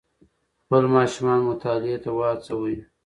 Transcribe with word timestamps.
خپل 0.61 0.83
ماشومان 0.95 1.39
مطالعې 1.49 1.97
ته 2.03 2.09
وهڅوئ. 2.17 2.75